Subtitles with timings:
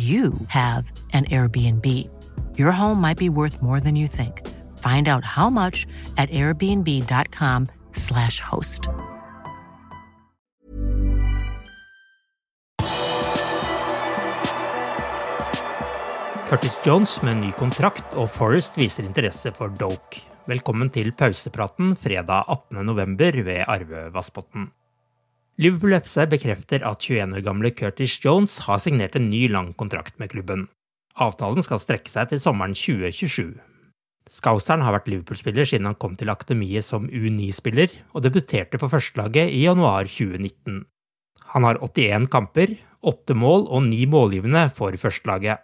[0.00, 2.08] you have an Airbnb.
[2.56, 4.46] Your home might be worth more than you think.
[4.78, 8.88] Find out how much at airbnb.com/slash host.
[16.48, 20.20] Curtis Jones med ny kontrakt, og Forest viser interesse for Doke.
[20.50, 23.44] Velkommen til pausepraten fredag 18.11.
[23.46, 24.79] ved Arve Vassbotn.
[25.60, 30.14] Liverpool FC bekrefter at 21 år gamle Curtis Jones har signert en ny lang kontrakt
[30.16, 30.70] med klubben.
[31.20, 33.58] Avtalen skal strekke seg til sommeren 2027.
[34.30, 39.52] Scouseren har vært Liverpool-spiller siden han kom til akademiet som U9-spiller, og debuterte for førstelaget
[39.52, 40.80] i januar 2019.
[41.52, 42.72] Han har 81 kamper,
[43.04, 45.60] 8 mål og 9 målgivende for førstelaget.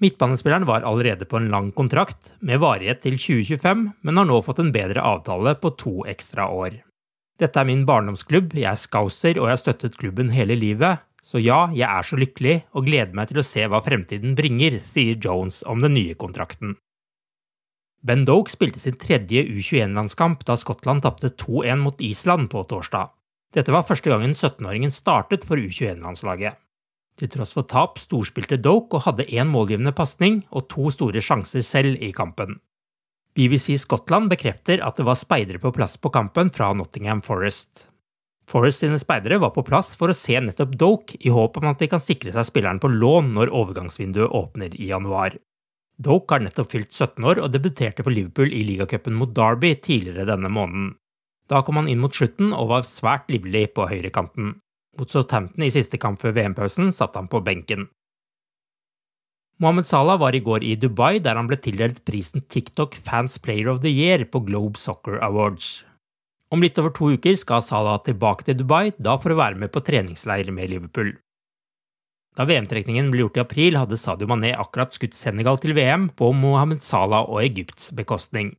[0.00, 4.64] Midtbanespilleren var allerede på en lang kontrakt, med varighet til 2025, men har nå fått
[4.64, 6.80] en bedre avtale på to ekstra år.
[7.42, 11.40] Dette er min barndomsklubb, jeg er scouser og jeg har støttet klubben hele livet, så
[11.40, 15.18] ja, jeg er så lykkelig og gleder meg til å se hva fremtiden bringer, sier
[15.18, 16.76] Jones om den nye kontrakten.
[18.04, 23.14] Ben Doke spilte sin tredje U21-landskamp da Skottland tapte 2-1 mot Island på torsdag.
[23.56, 26.60] Dette var første gangen 17-åringen startet for U21-landslaget.
[27.18, 31.64] Til tross for tap storspilte Doke og hadde én målgivende pasning og to store sjanser
[31.64, 32.58] selv i kampen.
[33.34, 37.88] BBC Skottland bekrefter at det var speidere på plass på kampen fra Nottingham Forest.
[38.46, 41.80] Forest sine speidere var på plass for å se nettopp Doke, i håp om at
[41.82, 45.34] de kan sikre seg spilleren på lån når overgangsvinduet åpner i januar.
[45.98, 50.28] Doke har nettopp fylt 17 år og debuterte for Liverpool i ligacupen mot Derby tidligere
[50.30, 50.92] denne måneden.
[51.50, 54.54] Da kom han inn mot slutten og var svært livlig på høyrekanten.
[54.98, 57.88] Mot Southampton i siste kamp før VM-pausen satt han på benken.
[59.62, 63.70] Mohammed Salah var i går i Dubai, der han ble tildelt prisen TikTok Fans Player
[63.70, 65.84] of the Year på Globe Soccer Awards.
[66.50, 69.70] Om litt over to uker skal Salah tilbake til Dubai, da for å være med
[69.74, 71.14] på treningsleir med Liverpool.
[72.34, 76.32] Da VM-trekningen ble gjort i april, hadde Sadio Mané akkurat skutt Senegal til VM på
[76.34, 78.56] Mohammed Salah og Egypts bekostning.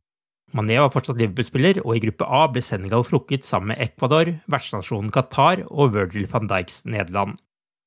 [0.56, 5.12] Mané var fortsatt Liverpool-spiller, og i gruppe A ble Senegal trukket sammen med Ecuador, vertsnasjonen
[5.12, 7.36] Qatar og Virgil van Dijks Nederland.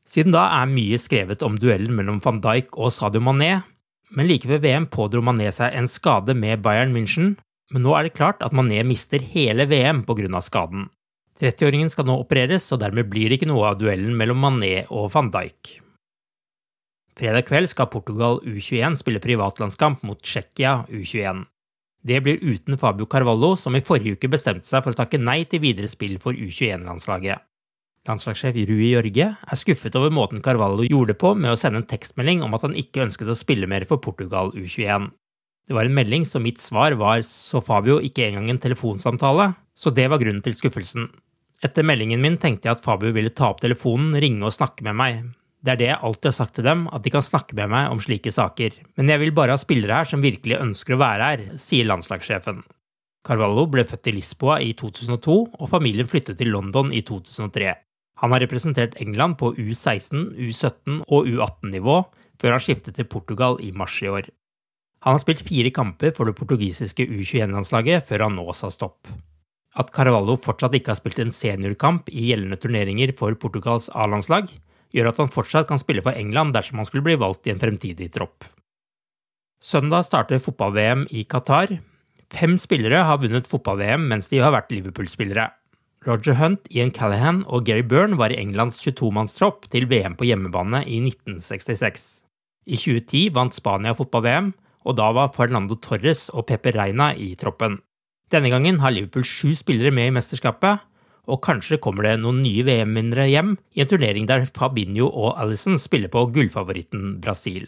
[0.10, 3.60] Siden da er mye skrevet om duellen mellom van Dijk og Sadio Mané,
[4.10, 7.36] men like ved VM pådro Mané seg en skade med Bayern München,
[7.70, 10.42] men nå er det klart at Mané mister hele VM pga.
[10.42, 10.88] skaden.
[11.40, 15.12] 30-åringen skal nå opereres, og dermed blir det ikke noe av duellen mellom Mané og
[15.14, 15.78] van Dijk.
[17.20, 21.46] Fredag kveld skal Portugal U21 spille privatlandskamp mot Tsjekkia U21.
[22.02, 25.44] Det blir uten Fabio Carvalho, som i forrige uke bestemte seg for å takke nei
[25.46, 27.44] til videre spill for U21-landslaget.
[28.08, 31.90] Landslagssjef Rui Jorge er skuffet over måten Carvalho gjorde det på med å sende en
[31.90, 35.10] tekstmelding om at han ikke ønsket å spille mer for Portugal U21.
[35.70, 39.92] Det var en melding, så mitt svar var så Fabio ikke engang en telefonsamtale, så
[39.94, 41.10] det var grunnen til skuffelsen.
[41.62, 44.98] Etter meldingen min tenkte jeg at Fabio ville ta opp telefonen, ringe og snakke med
[44.98, 45.20] meg.
[45.60, 47.92] Det er det jeg alltid har sagt til dem, at de kan snakke med meg
[47.92, 48.80] om slike saker.
[48.98, 52.64] Men jeg vil bare ha spillere her som virkelig ønsker å være her, sier landslagssjefen.
[53.28, 57.76] Carvalho ble født i Lisboa i 2002, og familien flyttet til London i 2003.
[58.20, 62.02] Han har representert England på U16, U17 og U18-nivå,
[62.40, 64.28] før han skiftet til Portugal i mars i år.
[65.08, 69.08] Han har spilt fire kamper for det portugisiske U21-landslaget før han nå sa stopp.
[69.80, 74.50] At Carvalho fortsatt ikke har spilt en seniorkamp i gjeldende turneringer for Portugals A-landslag,
[74.92, 77.62] gjør at han fortsatt kan spille for England dersom han skulle bli valgt i en
[77.62, 78.48] fremtidig tropp.
[79.64, 81.78] Søndag starter fotball-VM i Qatar.
[82.34, 85.50] Fem spillere har vunnet fotball-VM mens de har vært Liverpool-spillere.
[86.08, 90.86] Roger Hunt, Ian Callahan og Gary Byrne var i Englands 22-mannstropp til VM på hjemmebane
[90.88, 92.06] i 1966.
[92.70, 94.54] I 2010 vant Spania fotball-VM,
[94.88, 97.82] og da var Fernando Torres og Pepe Reina i troppen.
[98.32, 100.86] Denne gangen har Liverpool sju spillere med i mesterskapet,
[101.30, 105.78] og kanskje kommer det noen nye VM-vinnere hjem i en turnering der Fabinho og Alison
[105.78, 107.68] spiller på gullfavoritten Brasil.